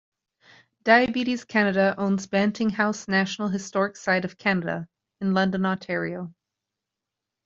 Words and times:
Diabetes 0.83 1.43
Canada 1.43 1.93
owns 1.95 2.25
Banting 2.25 2.71
House 2.71 3.07
National 3.07 3.49
Historic 3.49 3.95
Site 3.95 4.25
of 4.25 4.35
Canada 4.35 4.87
in 5.19 5.35
London, 5.35 5.63
Ontario. 5.63 6.33